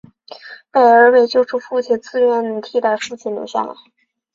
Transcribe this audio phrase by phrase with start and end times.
[0.71, 3.75] 贝儿为救出父亲自愿代替父亲留下。